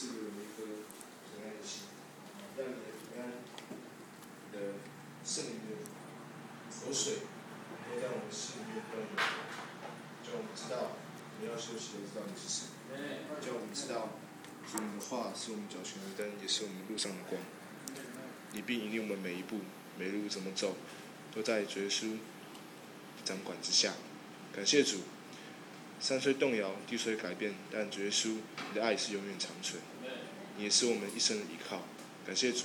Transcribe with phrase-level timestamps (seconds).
[0.00, 0.64] 赐给我们一颗
[1.28, 1.84] 平安的心，
[2.56, 3.36] 让你的平安
[4.50, 4.80] 的
[5.22, 5.76] 圣灵的
[6.72, 7.28] 活水
[7.84, 9.12] 都在我们心里面灌涌，
[10.24, 10.96] 叫我们知道
[11.38, 12.72] 你要休息的知道你是谁，
[13.44, 14.16] 叫我们知道
[14.72, 17.38] 主你的话是我们脚前的灯，也是我们路上的光。
[18.52, 19.58] 你必引领我们每一步，
[19.98, 20.76] 每一路怎么走，
[21.34, 22.16] 都在主耶稣
[23.22, 23.92] 掌管之下。
[24.56, 25.00] 感谢主，
[26.00, 28.38] 山虽动摇，地虽改变，但主耶稣，
[28.70, 29.78] 你的爱是永远长存。
[30.60, 31.80] 你也是我们一生的依靠。
[32.26, 32.64] 感谢主，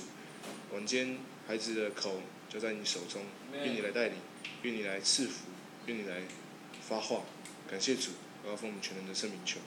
[0.74, 1.16] 晚间
[1.48, 3.22] 孩子的口就在你手中，
[3.54, 4.16] 愿你来带领，
[4.60, 5.46] 愿你来赐福，
[5.86, 6.16] 愿你来
[6.86, 7.22] 发话。
[7.70, 8.10] 感谢主，
[8.44, 9.60] 我要奉我们全能的圣名求。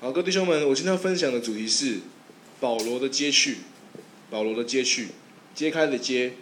[0.00, 2.00] 好，各位弟兄们，我今天要分享的主题是
[2.60, 3.60] 保罗的接续。
[4.28, 5.08] 保罗的接续，
[5.54, 6.34] 揭开的揭，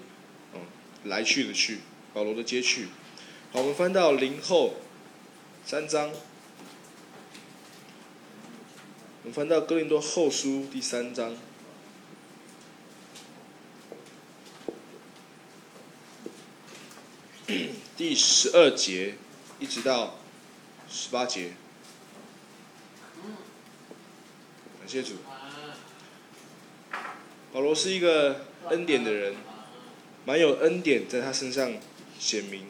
[0.53, 0.61] 嗯，
[1.05, 1.79] 来去的去，
[2.13, 2.89] 保罗的接续。
[3.53, 4.75] 好，我们翻到林后
[5.65, 6.11] 三章，
[9.23, 11.37] 我们翻到哥林多后书第三章，
[17.99, 19.17] 第十二节
[19.59, 20.19] 一直到
[20.89, 21.53] 十八节。
[24.79, 25.17] 感谢主。
[27.53, 29.37] 保罗是一个恩典的人，
[30.25, 31.75] 满有恩典在他身上
[32.19, 32.69] 显明。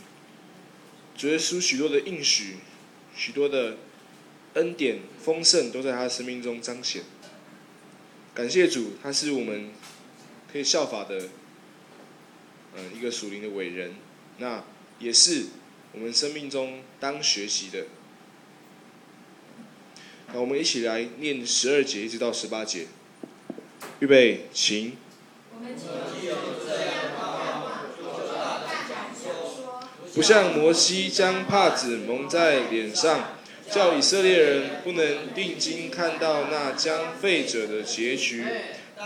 [1.16, 2.56] 主耶稣许多的应许，
[3.14, 3.76] 许多的
[4.54, 7.02] 恩典丰盛都在他的生命中彰显。
[8.34, 9.70] 感谢主，他是我们
[10.52, 11.28] 可以效法的，
[12.76, 13.94] 嗯，一个属灵的伟人。
[14.38, 14.64] 那
[14.98, 15.46] 也是
[15.92, 17.86] 我们生命中当学习的。
[20.32, 22.86] 那我们一起来念十二节一直到十八节。
[23.98, 24.96] 预备，请。
[30.14, 33.36] 不像摩西将帕子蒙在脸上，
[33.70, 38.44] 叫以色列人不能定睛看到那将废者的结局，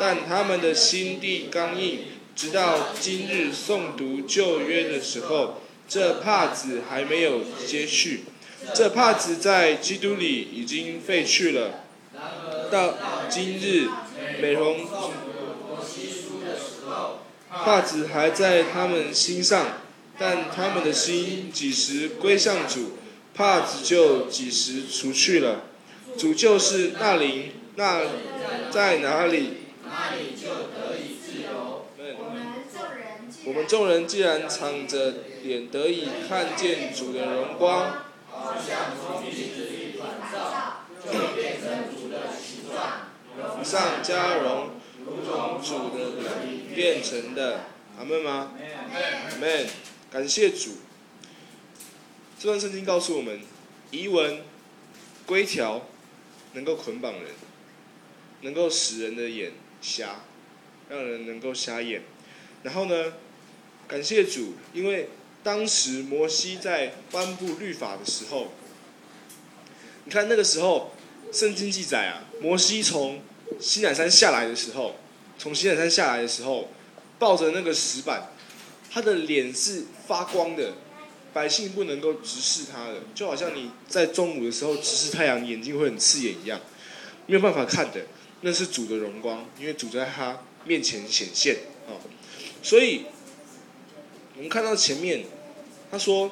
[0.00, 2.00] 但他们的心地刚硬，
[2.34, 8.24] 直到今日诵读旧约的时候，这帕子还没有揭去，
[8.74, 11.84] 这帕子在基督里已经废去了，
[12.70, 12.94] 到
[13.28, 13.88] 今日。
[14.40, 14.86] 每逢
[17.50, 19.78] 帕子还在他们心上，
[20.18, 22.92] 但他们的心几时归向主，
[23.34, 25.62] 帕子就几时除去了。
[26.16, 28.02] 主就是那灵，那
[28.70, 31.86] 在哪里，哪里就得以自由。
[33.46, 43.10] 我们众人既然敞着脸得以看见主的荣光，好像从镜子里转照，就变成主的形状。
[43.36, 44.70] 荣上加荣，
[45.04, 46.04] 如同主的
[46.44, 47.64] 灵变成的，
[47.98, 48.52] 阿门吗？
[48.92, 49.66] 阿门。
[50.12, 50.70] 感谢主。
[52.44, 53.40] 这段圣经告诉我们，
[53.90, 54.42] 遗文、
[55.24, 55.86] 规条
[56.52, 57.22] 能够捆绑人，
[58.42, 60.20] 能够使人的眼瞎，
[60.90, 62.02] 让人能够瞎眼。
[62.62, 63.14] 然后呢，
[63.88, 65.08] 感谢主，因为
[65.42, 68.52] 当时摩西在颁布律法的时候，
[70.04, 70.90] 你看那个时候。
[71.32, 73.20] 圣经记载啊，摩西从
[73.58, 74.94] 西乃山下来的时候，
[75.36, 76.68] 从西乃山下来的时候，
[77.18, 78.30] 抱着那个石板，
[78.90, 80.74] 他的脸是发光的，
[81.34, 86.60] 百姓不能够直视他的，就好像你在中午的时候直视太阳，眼睛会很刺眼一样，
[87.26, 88.06] 没有办法看的，
[88.40, 91.56] 那是主的荣光，因为主在他面前显现
[91.88, 91.98] 啊。
[92.62, 93.06] 所以，
[94.36, 95.24] 我们看到前面，
[95.90, 96.30] 他说，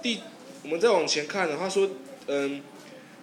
[0.00, 0.20] 第，
[0.62, 1.90] 我们再往前看呢，他说，
[2.28, 2.62] 嗯，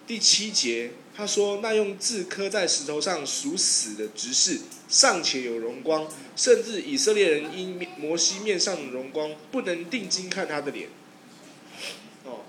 [0.06, 0.92] 第七节。
[1.18, 6.06] 他说：“那用字刻在石头上属死的执事，尚且有荣光，
[6.36, 10.90] 甚至以色列人因摩西面上的荣光，不能定睛看他的脸。”
[12.26, 12.40] 哦，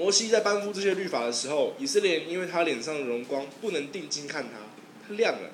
[0.00, 4.56] 摩西在颁布这些律法的时候，以色列人因为他脸上的荣光，不能定睛看他，
[5.06, 5.50] 他亮了。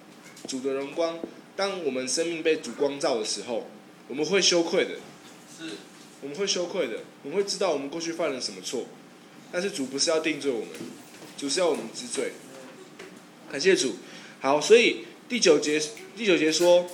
[0.46, 1.18] 主的荣光，
[1.56, 3.66] 当我们生命被主光照的时候，
[4.06, 4.90] 我们会羞愧的，
[5.58, 5.72] 是，
[6.20, 8.84] 我们会羞愧的，我们会知道我们过去犯了什么错，
[9.50, 10.68] 但是主不是要定罪我们。
[11.36, 12.30] 主是要我们知罪，
[13.50, 13.97] 感谢主。
[14.41, 15.82] 好，所以第九节
[16.16, 16.86] 第九节说，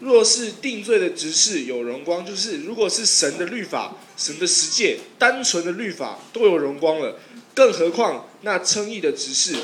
[0.00, 7.20] 若是定罪的执事有荣光，就是如果是神的律法、神的十诫、单纯的律法都有荣光了，
[7.54, 9.54] 更何况那称义的执事，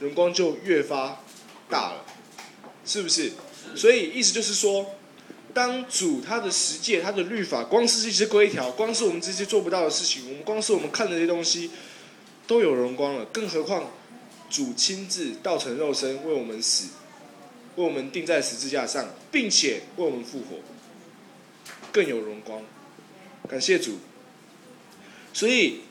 [0.00, 1.20] 荣光就越发
[1.68, 2.04] 大了，
[2.86, 3.32] 是不是？
[3.74, 4.94] 所以意思就是说，
[5.52, 11.70] 当主他的十诫、他的律法，光是这些规条，光是我们这些做不到的事情，我们光是我们看的这些东西。
[12.46, 13.90] 都有荣光了，更何况
[14.48, 16.86] 主亲自道成肉身为我们死，
[17.78, 20.56] 为我们钉在十字架上，并且为我们复活，
[21.92, 22.62] 更有荣光。
[23.48, 23.98] 感谢主。
[25.32, 25.82] 所以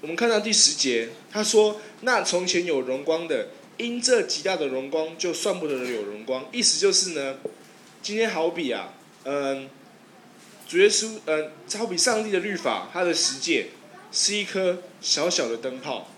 [0.00, 3.48] 我们看到第十节，他说：“那从前有荣光的，
[3.78, 7.38] 因这极大的荣光，就算不得有荣光。”意思就是呢，
[8.00, 8.94] 今天好比啊，
[9.24, 9.68] 嗯，
[10.68, 13.70] 主耶稣，嗯，好比上帝的律法，他的十诫
[14.12, 16.08] 是一颗小小的灯泡。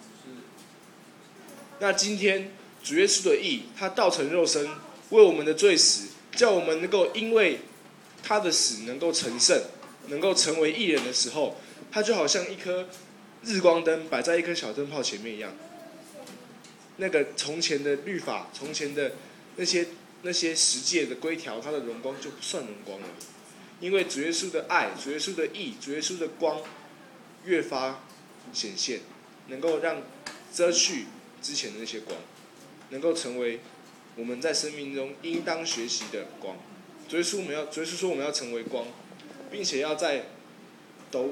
[1.79, 2.53] 那今天
[2.85, 4.69] 主耶稣的义，他道成肉身，
[5.11, 7.61] 为我们的罪死，叫我们能够因为
[8.23, 9.63] 他的死能够成圣，
[10.09, 11.57] 能够成为义人的时候，
[11.93, 12.89] 他就好像一颗。
[13.43, 15.51] 日光灯摆在一颗小灯泡前面一样，
[16.99, 19.13] 那个从前的律法，从前的
[19.57, 19.87] 那些
[20.21, 23.07] 那些十诫的规条，它的荣光就不算荣光了，
[23.81, 26.61] 因为主耶稣的爱，主耶稣的义，主耶稣的光
[27.47, 28.05] 越发
[28.53, 29.01] 显现，
[29.49, 30.03] 能够让
[30.53, 31.07] 遮去
[31.41, 32.19] 之前的那些光，
[32.91, 33.61] 能够成为
[34.21, 36.57] 我们在生命中应当学习的光。
[37.09, 38.87] 主耶稣我们要，主耶稣说我们要成为光，
[39.51, 40.27] 并且要在
[41.11, 41.31] 斗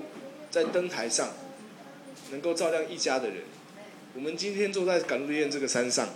[0.50, 1.34] 在灯台上。
[2.30, 3.36] 能够照亮一家的人，
[4.14, 6.10] 我们今天坐在赶路宴这个山上，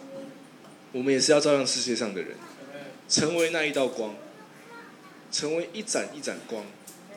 [0.93, 2.37] 我们也是要照亮世界上的人，
[3.09, 4.15] 成为那一道光，
[5.31, 6.67] 成为一盏一盏光，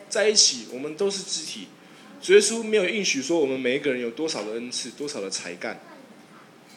[0.08, 1.68] 在一起，我们都是肢体。
[2.22, 5.78] 主耶稣没有应许说我们每一个人有多少的恩赐，多少的才干。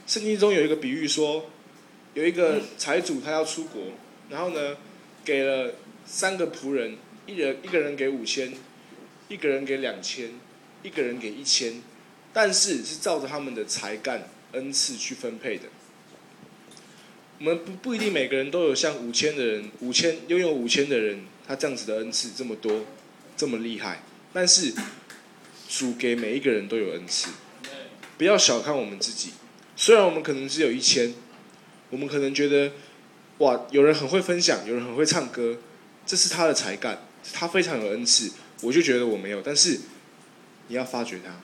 [0.05, 1.45] 圣经中有一个比喻说，
[2.13, 3.81] 有一个财主他要出国，
[4.29, 4.77] 然后呢，
[5.23, 5.75] 给了
[6.05, 8.53] 三个仆人，一人一个人给五千，
[9.27, 10.31] 一个人给两千，
[10.83, 11.81] 一个人给一千。
[12.31, 15.63] 但是是照着他们的才干恩赐去分配的。
[17.39, 22.85] 我们不不一定每个人都有像五千的人，五千拥有五千的人，他这样子的恩赐这么多，
[23.37, 24.03] 这么厉害。
[24.31, 24.73] 但是
[25.67, 27.29] 主给每一个人都有恩赐，
[28.17, 29.31] 不要小看我们自己。
[29.75, 31.13] 虽然我们可能只有一千，
[31.89, 32.71] 我们可能觉得
[33.39, 35.57] 哇，有人很会分享，有人很会唱歌，
[36.05, 38.31] 这是他的才干，他非常有恩赐，
[38.61, 39.41] 我就觉得我没有。
[39.41, 39.79] 但是
[40.67, 41.41] 你要发掘他。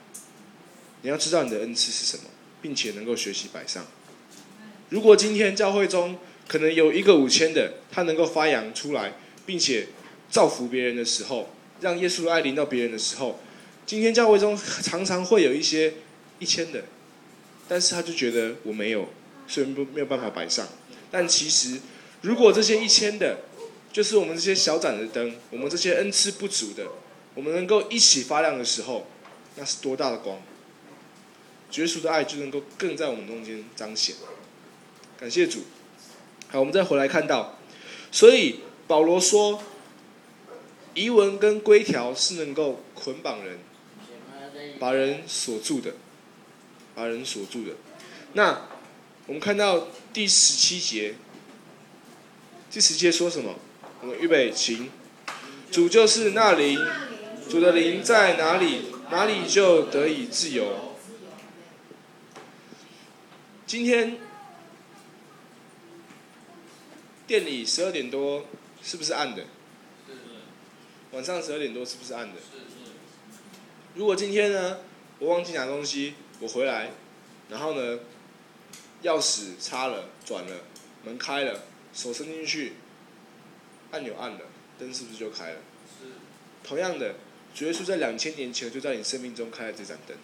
[1.02, 2.24] 你要知道你的恩赐是什么，
[2.60, 3.86] 并且能够学习摆上。
[4.88, 9.12] 如果今天教会中可能有一个五千的，他能够发扬出来，
[9.44, 9.88] 并且
[10.30, 11.50] 造福别人的时候，
[11.80, 13.38] 让耶稣的爱临到别人的时候，
[13.84, 15.94] 今天教会中常常会有一些
[16.40, 16.84] 一千的，
[17.68, 19.08] 但是他就觉得我没有，
[19.46, 20.66] 所以没有办法摆上。
[21.10, 21.80] 但其实，
[22.22, 23.38] 如果这些一千的，
[23.92, 26.86] 就是我们这些小盏的灯，我们这些恩赐不足的，
[27.34, 29.06] 我们能够一起发亮的时候，
[29.56, 30.38] 那是多大的光！
[31.72, 34.16] 耶稣的爱就能够更在我们中间彰显。
[35.18, 35.64] 感谢主。
[36.48, 37.58] 好，我们再回来看到，
[38.12, 39.62] 所以保罗说，
[40.94, 43.58] 遗文跟规条是能够捆绑人，
[44.78, 45.94] 把人锁住的，
[46.94, 47.72] 把人锁住的。
[48.34, 48.68] 那
[49.26, 51.14] 我们看到第十七节，
[52.70, 53.56] 第十节说什么？
[54.00, 54.88] 我们预备，请。
[55.72, 56.78] 主就是那灵，
[57.50, 60.94] 主的灵在哪里，哪里就得以自由。
[63.66, 64.18] 今天
[67.26, 68.46] 店里十二点多
[68.80, 69.42] 是不是暗的？
[71.10, 72.36] 晚上十二点多是不是暗的？
[73.94, 74.78] 如果今天呢，
[75.18, 76.92] 我忘记拿东西，我回来，
[77.50, 77.98] 然后呢，
[79.02, 80.56] 钥匙插了，转了，
[81.04, 81.62] 门开了，
[81.92, 82.72] 手伸进去，
[83.92, 84.40] 按钮按了，
[84.78, 85.60] 灯是不是就开了？
[86.64, 87.14] 同样的，
[87.54, 90.16] 主耶稣在两千年前就在你生命中开了这盏灯。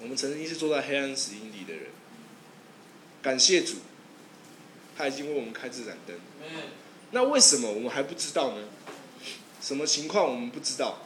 [0.00, 1.86] 我们曾经是坐在黑暗死荫里的人，
[3.22, 3.76] 感谢主，
[4.96, 6.16] 他已经为我们开这盏灯。
[7.12, 8.68] 那为什么我们还不知道呢？
[9.60, 10.98] 什么情况我们不知道？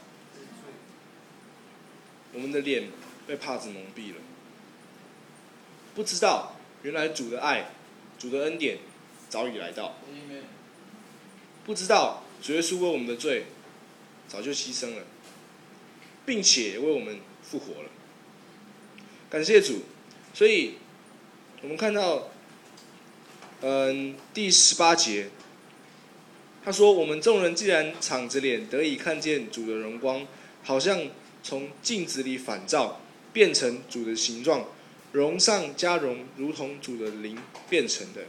[2.33, 2.89] 我们的脸
[3.27, 4.17] 被帕子蒙蔽了，
[5.95, 7.71] 不知道原来主的爱、
[8.17, 8.79] 主的恩典
[9.29, 9.95] 早已来到，
[11.63, 13.45] 不知道主耶稣为我们的罪
[14.27, 15.03] 早就牺牲了，
[16.25, 17.89] 并且为我们复活了。
[19.29, 19.83] 感谢主，
[20.33, 20.75] 所以
[21.61, 22.29] 我们看到，
[23.61, 25.29] 嗯，第十八节，
[26.65, 30.27] 他说：“我们众人既然敞着脸得以看见主的荣光，
[30.63, 31.07] 好像
[31.41, 32.99] 从镜子里反照，
[33.33, 34.65] 变成主的形状，
[35.11, 37.37] 荣上加荣，如同主的灵
[37.69, 38.23] 变成的。”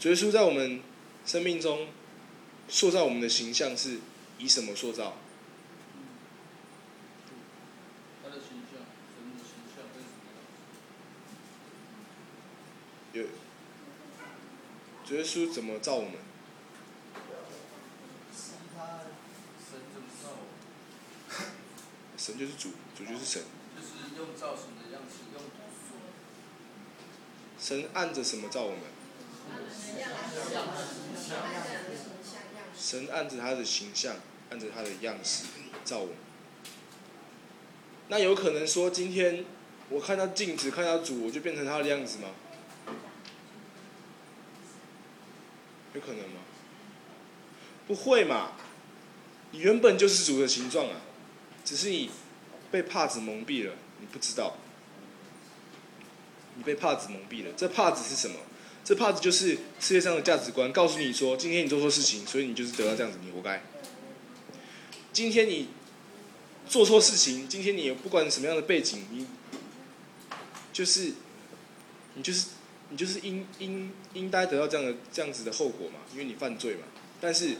[0.00, 0.80] 主耶稣在我们
[1.26, 1.88] 生命中
[2.68, 3.98] 塑造我们的形象是
[4.38, 5.16] 以什么塑造？
[15.10, 16.12] 耶稣怎么造我们？
[22.18, 23.42] 神就是主，主就是神。
[23.74, 25.40] 就是用造神的样式，用
[27.58, 28.80] 神按着什么造我们？
[32.76, 34.16] 神按着他的形象，
[34.50, 35.44] 按着他的样式。
[35.84, 36.14] 造我们。
[38.08, 39.44] 那有可能说，今天
[39.88, 42.30] 我看到镜子，看到主，我就变成他的样子吗？
[45.94, 46.40] 有可能吗？
[47.86, 48.52] 不会嘛！
[49.52, 51.00] 你原本就是主的形状啊，
[51.68, 52.08] 只是你
[52.70, 54.56] 被帕子蒙蔽了，你不知道。
[56.56, 58.36] 你被帕子蒙蔽了，这帕子是什么？
[58.82, 63.62] 这帕子就是世界上的价值观，告诉你说，今天你做错事情，所以你就是得到这样子，你活该。
[65.12, 65.68] 今天你
[66.66, 69.26] 做错事情，今天你不管什么样的背景，你
[70.72, 71.12] 就是
[72.14, 72.46] 你就是
[72.88, 76.84] 你就是应应应该得到这样的这样子的后果嘛，因为你犯罪嘛。
[77.20, 77.56] 但是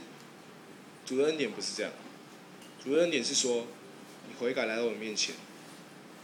[1.04, 1.92] 主的恩典不是这样，
[2.82, 3.66] 主的恩典是说，
[4.38, 5.34] 悔改来到我面前，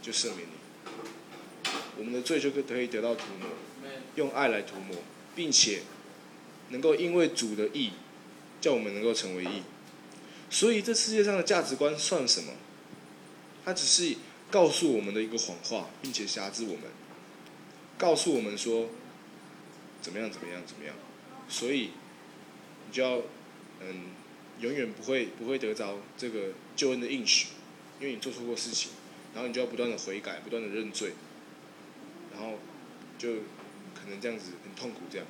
[0.01, 3.47] 就赦免你，我们的罪就可以得到涂抹，
[4.15, 4.95] 用爱来涂抹，
[5.35, 5.81] 并且
[6.69, 7.91] 能够因为主的义，
[8.61, 9.63] 叫我们能够成为义。
[10.49, 12.53] 所以这世界上的价值观算什么？
[13.65, 14.15] 它只是
[14.51, 16.83] 告诉我们的一个谎话，并且挟制我们，
[17.97, 18.89] 告诉我们说
[20.01, 20.95] 怎么样怎么样怎么样。
[21.49, 21.89] 所以
[22.87, 23.21] 你就要
[23.81, 24.11] 嗯，
[24.61, 27.47] 永远不会不会得着这个救恩的应许，
[27.99, 28.91] 因为你做错过事情，
[29.33, 31.13] 然后你就要不断的悔改，不断的认罪，
[32.33, 32.59] 然后
[33.17, 33.35] 就
[33.93, 35.25] 可能这样子很痛苦这样。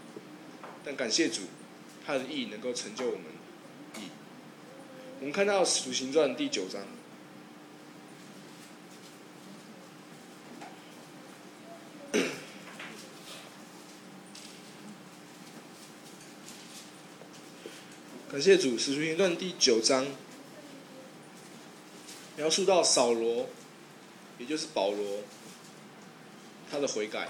[0.83, 1.43] 但感谢主，
[2.05, 3.23] 他的义能够成就我们。
[5.17, 6.81] 我们看到《使徒行传》第九章，
[18.29, 20.05] 感谢主，《使徒行传》第九章
[22.37, 23.47] 描述到扫罗，
[24.37, 25.23] 也就是保罗，
[26.69, 27.29] 他的悔改。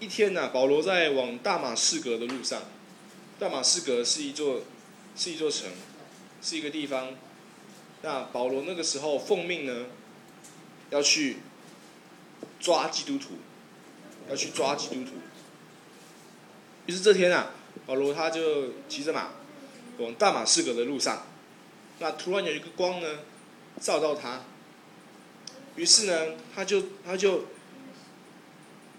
[0.00, 2.62] 一天呐、啊，保罗在往大马士革的路上，
[3.38, 4.62] 大马士革是一座。
[5.18, 5.70] 是一座城，
[6.42, 7.14] 是一个地方。
[8.02, 9.86] 那保罗那个时候奉命呢，
[10.90, 11.38] 要去
[12.60, 13.36] 抓基督徒，
[14.28, 15.12] 要去抓基督徒。
[16.84, 17.52] 于是这天啊，
[17.86, 19.30] 保罗他就骑着马
[19.96, 21.24] 往大马士革的路上。
[21.98, 23.20] 那突然有一个光呢，
[23.80, 24.44] 照到他。
[25.76, 27.46] 于是呢，他就他就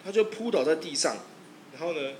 [0.04, 1.18] 他就扑倒在地上，
[1.74, 2.14] 然后呢，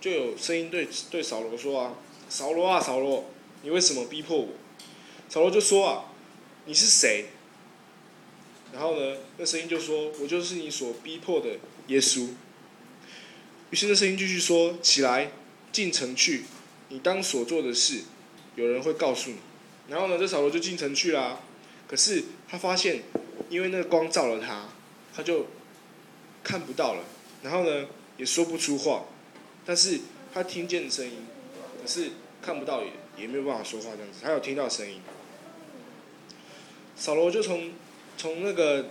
[0.00, 1.94] 就有声音对对扫罗说啊。
[2.26, 3.30] 扫罗啊，扫罗，
[3.62, 4.48] 你为什么逼迫我？
[5.28, 6.06] 扫罗就说啊，
[6.64, 7.26] 你是谁？
[8.72, 11.58] 然后呢，那声音就说，我就是你所逼迫的
[11.88, 12.30] 耶稣。
[13.70, 15.32] 于是那声音继续说，起来，
[15.70, 16.44] 进城去，
[16.88, 18.04] 你当所做的事，
[18.56, 19.36] 有人会告诉你。
[19.88, 21.40] 然后呢，这扫罗就进城去啦。
[21.86, 23.02] 可是他发现，
[23.48, 24.68] 因为那个光照了他，
[25.14, 25.46] 他就
[26.42, 27.04] 看不到了。
[27.42, 27.86] 然后呢，
[28.16, 29.04] 也说不出话，
[29.64, 30.00] 但是
[30.32, 31.26] 他听见声音，
[31.82, 32.10] 可是。
[32.44, 35.00] 看不到也也没有办法说话这样子，他有听到声音。
[36.94, 37.72] 扫罗就从
[38.18, 38.90] 从那个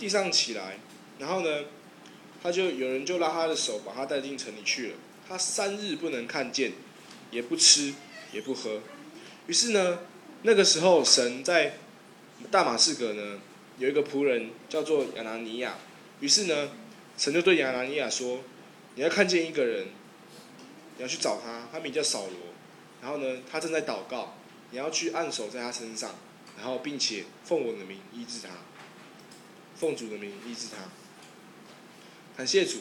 [0.00, 0.80] 地上起来，
[1.20, 1.66] 然后呢，
[2.42, 4.96] 他就有人就拉他的手，把他带进城里去了。
[5.28, 6.72] 他三日不能看见，
[7.30, 7.94] 也不吃
[8.32, 8.80] 也不喝。
[9.46, 10.00] 于是呢，
[10.42, 11.78] 那个时候神在
[12.50, 13.40] 大马士革呢
[13.78, 15.76] 有一个仆人叫做亚拿尼亚。
[16.20, 16.70] 于是呢，
[17.16, 18.40] 神就对亚拿尼亚说
[18.96, 19.86] ：“你要看见一个人，
[20.96, 22.34] 你要去找他，他名叫扫罗。”
[23.00, 24.36] 然后呢，他正在祷告，
[24.72, 26.16] 你要去按手在他身上，
[26.56, 28.48] 然后并且奉我的名医治他，
[29.76, 30.90] 奉主的名医治他。
[32.36, 32.78] 感谢主，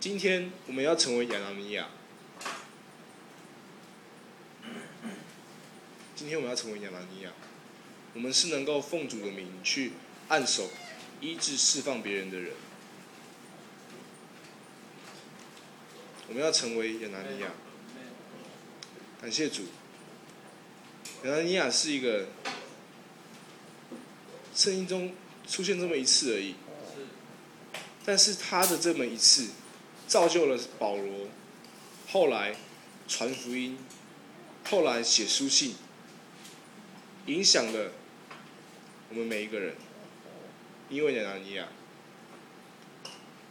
[0.00, 1.88] 今天我们要成为亚拿尼亚。
[6.22, 7.32] 今天我们要成为亚拿尼亚，
[8.14, 9.90] 我们是能够奉主的名去
[10.28, 10.70] 按手、
[11.20, 12.52] 医治、释放别人的人。
[16.28, 17.48] 我们要成为亚拿尼亚。
[19.20, 19.64] 感谢主，
[21.24, 22.28] 亚拿尼亚是一个
[24.54, 25.12] 圣经中
[25.48, 26.54] 出现这么一次而已，
[28.04, 29.48] 但是他的这么一次，
[30.06, 31.26] 造就了保罗，
[32.12, 32.54] 后来
[33.08, 33.76] 传福音，
[34.70, 35.74] 后来写书信，
[37.26, 37.92] 影响了
[39.10, 39.76] 我们每一个人，
[40.88, 41.68] 因为亚拿尼亚，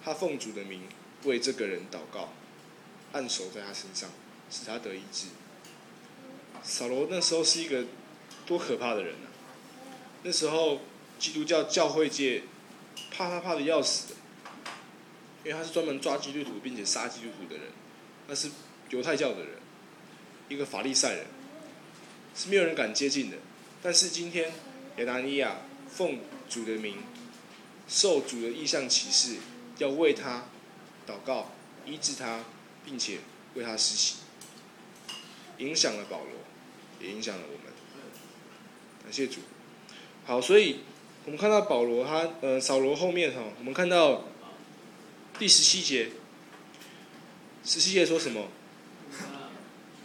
[0.04, 0.84] 他奉主的名
[1.24, 2.34] 为这个人祷告，
[3.14, 4.10] 按手在他身上，
[4.50, 5.28] 使他得医治。
[6.64, 7.86] 扫罗那时候是一个
[8.46, 9.32] 多可怕的人啊！
[10.24, 10.82] 那时候
[11.18, 12.44] 基督教教会界
[13.10, 14.16] 怕他怕的要死的，
[15.44, 17.72] 因为他是专门抓基督徒并且杀基督徒的人，
[18.28, 18.52] 那是
[18.90, 19.58] 犹太教的人，
[20.50, 21.26] 一个法利赛人，
[22.36, 23.38] 是没有人敢接近的。
[23.82, 24.52] 但是今天
[24.98, 26.20] 亚拿尼亚奉
[26.50, 26.98] 主的名，
[27.88, 29.38] 受主的意象启示，
[29.80, 30.46] 要为他
[31.08, 31.52] 祷告、
[31.86, 32.46] 医治他，
[32.86, 33.20] 并且
[33.56, 34.18] 为他施洗，
[35.58, 36.28] 影响了保罗。
[37.00, 37.74] 也影响了我们。
[39.04, 39.40] 感谢主。
[40.24, 40.82] 好，所以
[41.26, 44.26] 我们看到保罗他呃扫罗后面哈，我们看到
[45.40, 46.12] 第十七节，
[47.66, 48.50] 十七节说什么？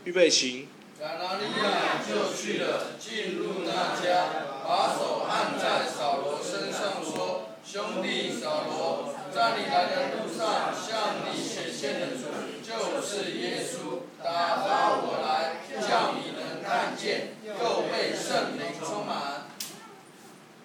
[0.06, 0.68] 预备琴。
[1.06, 4.26] 亚拿尼亚就去了，进入那家，
[4.66, 12.26] 把手按在扫罗身上，说：“兄弟扫罗，在你来的路上向你显现的主
[12.60, 19.46] 就是耶稣，打发我来，叫你能看见，又被圣灵充满。”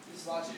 [0.09, 0.53] 第十八节，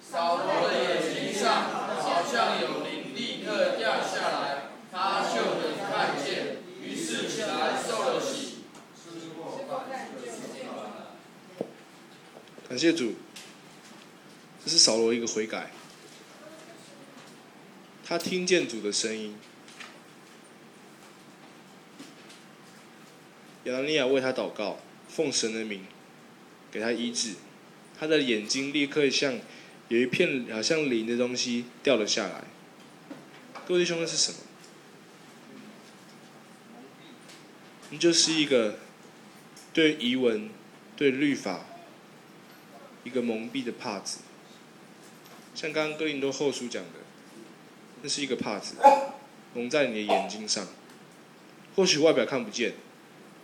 [0.00, 1.64] 扫罗的眼睛上
[1.98, 8.47] 好像有灵立刻掉下来，他就能看见，于是起来受了洗。
[12.68, 13.14] 感谢主，
[14.62, 15.70] 这是扫罗一个悔改。
[18.04, 19.34] 他听见主的声音，
[23.64, 25.86] 亚拿尼亚为他祷告，奉神的名
[26.70, 27.36] 给他医治，
[27.98, 29.38] 他的眼睛立刻像
[29.88, 32.44] 有一片好像灵的东西掉了下来。
[33.66, 34.38] 各位弟兄，那是什么？
[37.88, 38.78] 你就是一个
[39.72, 40.50] 对遗文、
[40.94, 41.64] 对律法。
[43.08, 44.18] 一个蒙蔽的帕子，
[45.54, 47.00] 像刚刚哥林多后书讲的，
[48.02, 48.74] 那是一个帕子，
[49.54, 50.68] 蒙在你的眼睛上，
[51.74, 52.74] 或许外表看不见，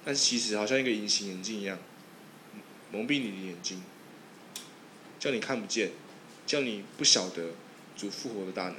[0.04, 1.78] 但其实好像一个隐形眼镜一样，
[2.92, 3.82] 蒙蔽你的眼睛，
[5.18, 5.92] 叫你看不见，
[6.46, 7.52] 叫你不晓得
[7.96, 8.76] 主复活的大能，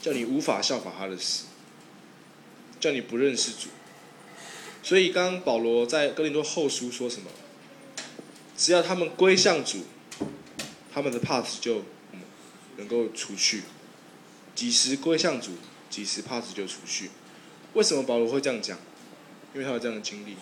[0.00, 1.44] 叫你无法效法他的死，
[2.80, 3.68] 叫你不认识主。
[4.82, 7.30] 所以刚刚保罗在哥林多后书说什么？
[8.56, 9.84] 只要他们归向主，
[10.92, 11.84] 他们的帕子就
[12.76, 13.62] 能够除去。
[14.54, 15.52] 几时归向主，
[15.88, 17.10] 几时帕子就除去。
[17.72, 18.78] 为什么保罗会这样讲？
[19.54, 20.36] 因为他有这样的经历。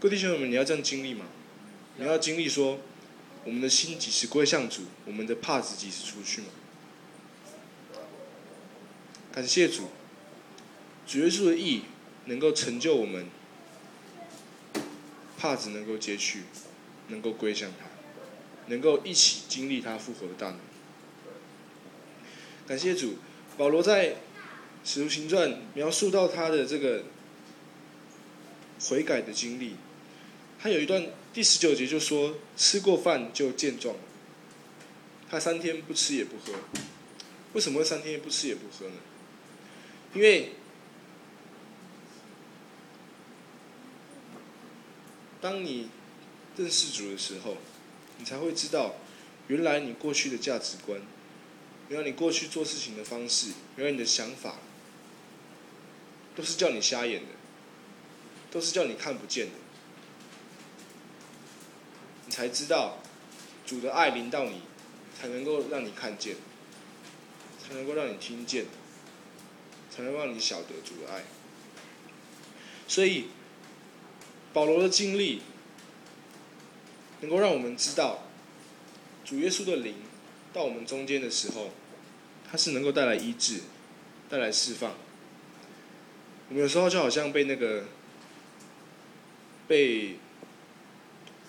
[0.00, 1.26] 各位弟兄们，你要这样经历吗？
[1.96, 2.78] 你要经历说，
[3.44, 6.48] 我们的心几时归向主，我们的帕子几时除去吗？
[9.32, 9.88] 感谢主，
[11.06, 11.82] 主耶稣的义
[12.26, 13.26] 能够成就我们。
[15.38, 16.44] 帕子能够接去，
[17.08, 17.86] 能够归向他，
[18.66, 20.58] 能够一起经历他复活的大能。
[22.66, 23.16] 感谢主，
[23.58, 24.10] 保罗在
[24.84, 27.04] 《使徒行传》描述到他的这个
[28.80, 29.76] 悔改的经历，
[30.58, 33.94] 他有一段第十九节就说：“吃过饭就健壮。”
[35.30, 36.58] 他三天不吃也不喝，
[37.52, 38.94] 为什么会三天不吃也不喝呢？
[40.14, 40.52] 因为。
[45.40, 45.90] 当你
[46.56, 47.58] 认识主的时候，
[48.18, 48.94] 你才会知道，
[49.48, 51.00] 原来你过去的价值观，
[51.88, 54.56] 原来你过去做事情的方式，原来你的想法，
[56.34, 57.28] 都是叫你瞎眼的，
[58.50, 59.52] 都是叫你看不见的。
[62.24, 62.98] 你才知道，
[63.66, 64.62] 主的爱临到你，
[65.20, 66.36] 才能够让你看见，
[67.62, 68.64] 才能够让你听见，
[69.94, 71.24] 才能让你晓得主的爱。
[72.88, 73.26] 所以。
[74.56, 75.42] 保罗的经历，
[77.20, 78.22] 能够让我们知道，
[79.22, 79.96] 主耶稣的灵
[80.54, 81.72] 到我们中间的时候，
[82.50, 83.60] 他是能够带来医治，
[84.30, 84.94] 带来释放。
[86.48, 87.84] 我们有时候就好像被那个，
[89.68, 90.16] 被，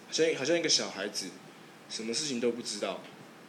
[0.08, 1.28] 好像好像一个小孩子，
[1.90, 3.00] 什么事情都不知道，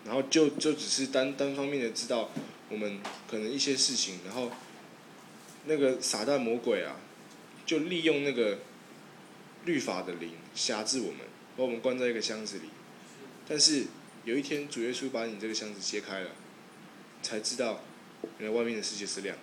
[0.05, 2.31] 然后就就只是单单方面的知道
[2.68, 4.53] 我们可能一些事情，然后
[5.64, 6.94] 那个撒旦魔鬼啊，
[7.66, 8.59] 就利用那个。
[9.64, 11.21] 律法的灵辖制我们，
[11.57, 12.71] 把我们关在一个箱子里。
[13.47, 13.87] 但是
[14.25, 16.31] 有一天，主耶稣把你这个箱子揭开了，
[17.23, 17.81] 才知道
[18.38, 19.42] 原来外面的世界是亮的。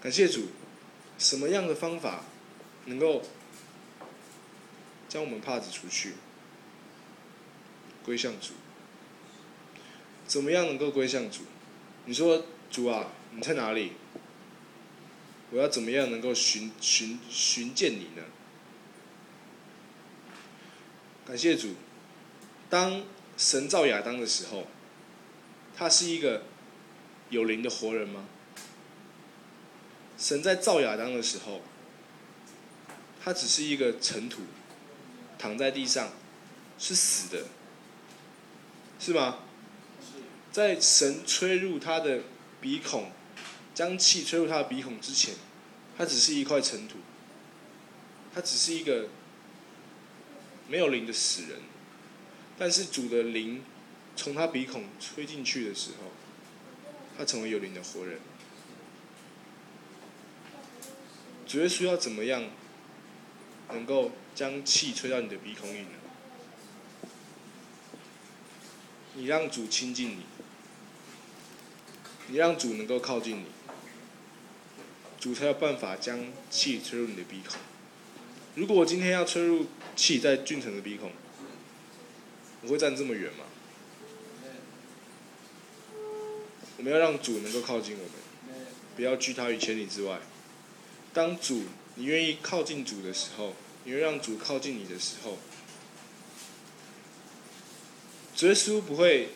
[0.00, 0.48] 感谢主，
[1.18, 2.24] 什么样的方法
[2.86, 3.22] 能够
[5.08, 6.14] 将我们帕子除去，
[8.04, 8.54] 归向主？
[10.26, 11.42] 怎么样能够归向主？
[12.06, 13.92] 你说主啊，你在哪里？
[15.52, 18.22] 我要怎么样能够寻寻寻见你呢？
[21.26, 21.74] 感谢主，
[22.70, 23.02] 当
[23.36, 24.66] 神造亚当的时候，
[25.76, 26.44] 他是一个
[27.28, 28.24] 有灵的活人吗？
[30.16, 31.60] 神在造亚当的时候，
[33.22, 34.42] 他只是一个尘土，
[35.38, 36.12] 躺在地上，
[36.78, 37.44] 是死的，
[38.98, 39.40] 是吗？
[40.50, 42.20] 在神吹入他的
[42.58, 43.12] 鼻孔。
[43.74, 45.34] 将气吹入他的鼻孔之前，
[45.96, 46.98] 他只是一块尘土，
[48.34, 49.08] 他只是一个
[50.68, 51.60] 没有灵的死人。
[52.58, 53.62] 但是主的灵
[54.14, 56.10] 从他鼻孔吹进去的时候，
[57.16, 58.20] 他成为有灵的活人。
[61.46, 62.44] 主耶稣要怎么样
[63.70, 65.88] 能够将气吹到你的鼻孔里呢？
[69.14, 70.22] 你让主亲近你，
[72.28, 73.44] 你让主能够靠近你，
[75.22, 76.18] 主才有办法将
[76.50, 77.56] 气吹入你的鼻孔。
[78.56, 81.12] 如果我今天要吹入气在俊成的鼻孔，
[82.62, 83.44] 我会站这么远吗？
[86.76, 88.10] 我们要让主能够靠近我们，
[88.96, 90.18] 不要拒他于千里之外。
[91.14, 93.54] 当主，你愿意靠近主的时候，
[93.84, 95.38] 你会让主靠近你的时候，
[98.34, 99.28] 主耶稣不会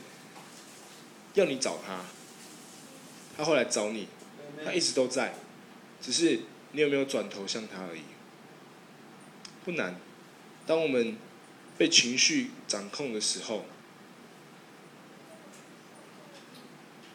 [1.35, 2.01] 要你找他，
[3.37, 4.09] 他会来找你，
[4.65, 5.37] 他一直都在，
[6.01, 6.41] 只是
[6.73, 8.03] 你有没有转头向他而已。
[9.65, 9.97] 不难，
[10.67, 11.17] 当我们
[11.77, 13.65] 被情绪掌控的时候，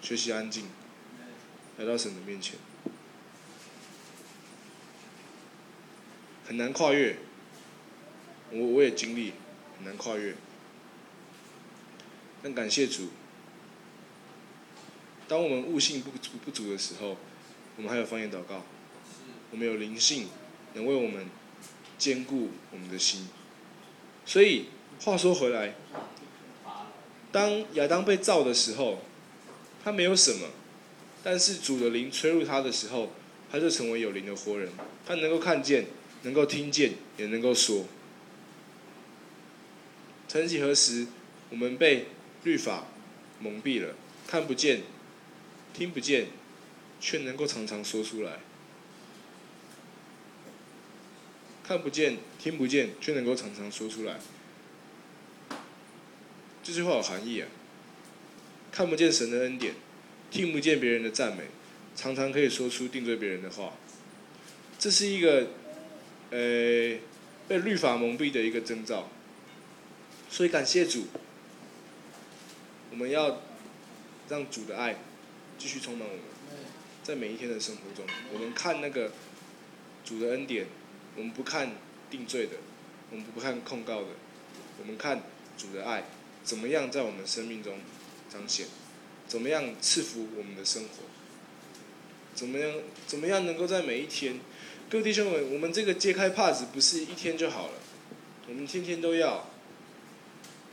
[0.01, 0.65] 学习安静，
[1.77, 2.55] 来到神的面前，
[6.45, 7.17] 很难跨越。
[8.53, 9.31] 我我也经历
[9.77, 10.35] 很难跨越，
[12.43, 13.11] 但感谢主，
[15.29, 17.15] 当我们悟性不足不足的时候，
[17.81, 18.63] 我们还有方言祷告，
[19.49, 20.27] 我们有灵性，
[20.75, 21.25] 能为我们。
[21.97, 23.27] 兼顾我们的心，
[24.25, 24.65] 所以
[25.03, 25.75] 话说回来，
[27.31, 29.03] 当亚当被造的时候，
[29.83, 30.47] 他没有什么，
[31.23, 33.11] 但是主的灵吹入他的时候，
[33.51, 34.71] 他就成为有灵的活人，
[35.05, 35.85] 他能够看见，
[36.23, 37.85] 能够听见，也能够说。
[40.27, 41.05] 曾几何时，
[41.51, 42.07] 我们被
[42.43, 42.87] 律法
[43.39, 43.93] 蒙蔽了，
[44.25, 44.81] 看不见，
[45.71, 46.29] 听不见，
[47.01, 48.39] 却能够常常说出来。
[51.63, 54.19] 看不见、听不见，却能够常常说出来。
[56.63, 57.47] 这句话有含义啊！
[58.71, 59.73] 看不见神的恩典，
[60.29, 61.45] 听不见别人的赞美，
[61.95, 63.73] 常常可以说出定罪别人的话。
[64.77, 65.47] 这是一个，
[66.29, 66.97] 呃，
[67.47, 69.09] 被律法蒙蔽的一个征兆。
[70.29, 71.07] 所以感谢主，
[72.89, 73.41] 我们要
[74.29, 74.97] 让主的爱
[75.57, 76.21] 继续充满我们，
[77.11, 79.11] 在每一天的生活中，我们看那个
[80.05, 80.65] 主的恩典。
[81.17, 81.75] 我们不看
[82.09, 82.55] 定罪的，
[83.09, 84.07] 我们不看控告的，
[84.79, 85.23] 我们看
[85.57, 86.05] 主的爱
[86.41, 87.79] 怎么样在我们生命中
[88.29, 88.67] 彰显，
[89.27, 91.03] 怎么样赐福我们的生活，
[92.33, 94.39] 怎么样怎么样能够在每一天，
[94.89, 97.73] 各位弟兄们，我们这个揭开帕子不是一天就好了，
[98.47, 99.49] 我们天天都要。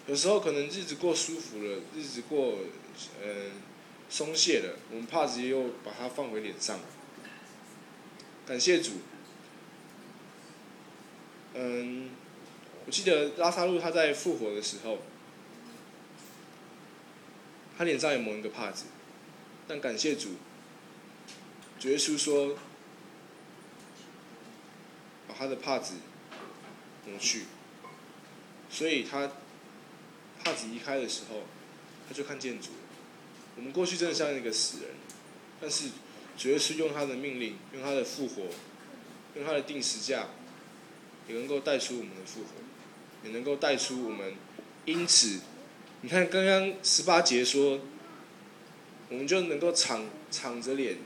[0.06, 2.58] 有时候可能日子过舒服了，日子过
[3.24, 3.50] 嗯、
[4.08, 6.80] 松懈了，我们帕子又把它放回脸上。
[8.46, 8.92] 感谢主。
[11.54, 12.10] 嗯，
[12.86, 14.98] 我记得拉萨路他在复活的时候，
[17.76, 18.84] 他脸上有蒙一个帕子，
[19.66, 20.36] 但感谢主，
[21.78, 22.56] 主耶稣说，
[25.26, 25.94] 把他的帕子
[27.06, 27.44] 抹去，
[28.70, 29.30] 所以他
[30.42, 31.42] 帕子移开的时候，
[32.08, 32.70] 他就看见主。
[33.58, 34.90] 我们过去真的像一个死人，
[35.60, 35.90] 但是
[36.38, 38.44] 主耶稣用他的命令，用他的复活，
[39.34, 40.28] 用他的定时价。
[41.28, 42.48] 也能够带出我们的复活，
[43.22, 44.32] 也能够带出我们。
[44.86, 45.40] 因此，
[46.00, 47.80] 你看刚刚十八节说，
[49.10, 50.96] 我们就能够敞敞着脸，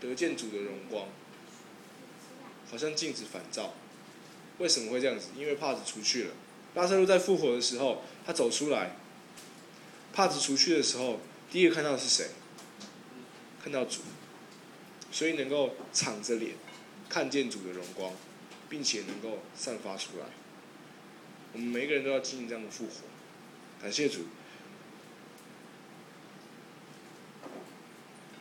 [0.00, 1.08] 得见主的荣光，
[2.70, 3.74] 好像镜子反照。
[4.58, 5.30] 为什么会这样子？
[5.36, 6.30] 因为帕子出去了。
[6.76, 8.94] 拉撒路在复活的时候，他走出来，
[10.16, 11.20] 帕子除去的时候，
[11.52, 12.30] 第一个看到的是谁？
[13.62, 14.00] 看到主，
[15.12, 16.54] 所以能够敞着脸，
[17.06, 18.10] 看见主的荣光。
[18.68, 20.26] 并且能够散发出来，
[21.52, 23.02] 我们每一个人都要经历这样的复活。
[23.80, 24.22] 感谢主，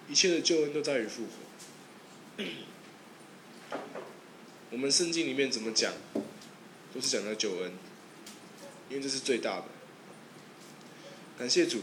[0.09, 2.43] 一切的救恩都在于复活。
[4.71, 5.93] 我们圣经里面怎么讲，
[6.91, 7.73] 都是讲到救恩，
[8.89, 9.65] 因为这是最大的。
[11.37, 11.81] 感谢主，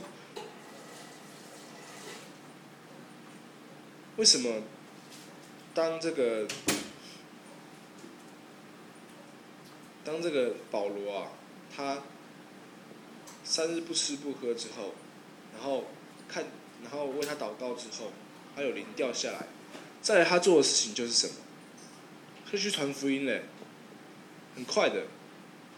[4.16, 4.62] 为什么
[5.74, 6.48] 当这个？
[10.04, 11.28] 当这个保罗啊，
[11.74, 12.02] 他
[13.44, 14.94] 三日不吃不喝之后，
[15.54, 15.84] 然后
[16.28, 16.44] 看，
[16.82, 18.10] 然后为他祷告之后，
[18.56, 19.46] 他有灵掉下来，
[20.00, 21.34] 再来他做的事情就是什么？
[22.50, 23.44] 他去传福音嘞，
[24.56, 25.04] 很快的。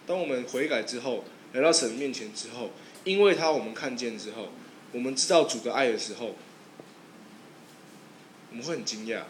[0.06, 2.70] 当我们悔改之后，来到神面前之后，
[3.04, 4.50] 因为他我们看见之后，
[4.92, 6.34] 我们知道主的爱的时候，
[8.50, 9.20] 我们会很惊讶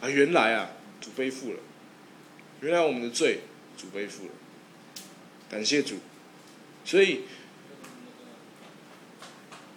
[0.00, 0.08] 啊！
[0.08, 1.60] 原来啊，主背负了，
[2.60, 3.40] 原来我们的罪。
[3.78, 4.30] 主背负了，
[5.50, 5.96] 感谢主，
[6.82, 7.24] 所以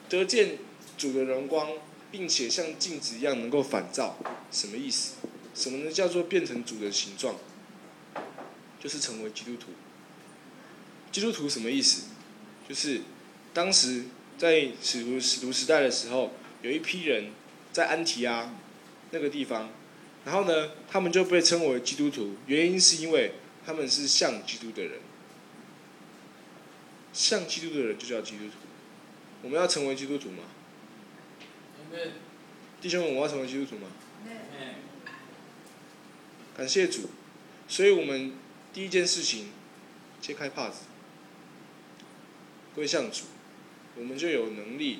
[0.07, 0.57] 得见
[0.97, 1.73] 主的荣光，
[2.09, 4.15] 并且像镜子一样能够反照，
[4.53, 5.15] 什么意思？
[5.53, 5.91] 什么呢？
[5.91, 7.35] 叫做变成主的形状？
[8.79, 9.73] 就是成为基督徒。
[11.11, 12.03] 基督徒什么意思？
[12.69, 13.01] 就是
[13.51, 14.05] 当时
[14.37, 17.31] 在使徒使徒时代的时候，有一批人
[17.73, 18.53] 在安提阿
[19.09, 19.71] 那个地方，
[20.23, 23.33] 然后呢，他们就被称为基督徒，原因是因为
[23.65, 24.99] 他们是像基督的人，
[27.11, 28.51] 像基督的人就叫基督徒。
[29.41, 30.43] 我们要成为基督徒吗？
[32.79, 33.87] 弟兄们，我们要成为基督徒吗？
[36.55, 37.09] 感谢主，
[37.67, 38.33] 所以我们
[38.71, 39.49] 第一件事情，
[40.21, 40.81] 揭开帕子。
[42.75, 43.25] 归向主，
[43.95, 44.99] 我们就有能力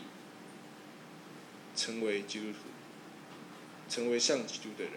[1.75, 2.57] 成为基督徒，
[3.89, 4.93] 成为像基督的人。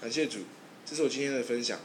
[0.00, 0.40] 感谢主，
[0.84, 1.78] 这是我今天的分享。